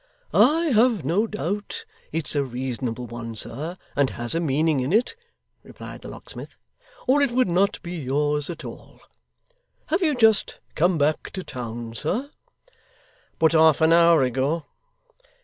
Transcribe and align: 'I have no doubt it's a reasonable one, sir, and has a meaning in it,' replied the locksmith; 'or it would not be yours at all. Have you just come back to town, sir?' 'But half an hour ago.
'I 0.33 0.69
have 0.73 1.05
no 1.05 1.27
doubt 1.27 1.85
it's 2.11 2.35
a 2.35 2.43
reasonable 2.43 3.05
one, 3.05 3.35
sir, 3.35 3.77
and 3.95 4.09
has 4.09 4.33
a 4.33 4.39
meaning 4.39 4.79
in 4.79 4.91
it,' 4.91 5.15
replied 5.61 6.01
the 6.01 6.07
locksmith; 6.07 6.57
'or 7.05 7.21
it 7.21 7.29
would 7.29 7.47
not 7.47 7.79
be 7.83 7.97
yours 7.99 8.49
at 8.49 8.65
all. 8.65 8.99
Have 9.89 10.01
you 10.01 10.15
just 10.15 10.59
come 10.73 10.97
back 10.97 11.29
to 11.33 11.43
town, 11.43 11.93
sir?' 11.93 12.31
'But 13.37 13.51
half 13.51 13.79
an 13.79 13.93
hour 13.93 14.23
ago. 14.23 14.65